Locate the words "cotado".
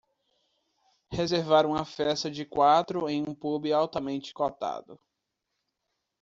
4.33-4.99